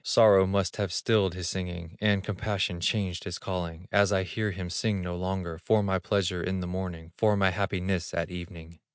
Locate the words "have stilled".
0.77-1.35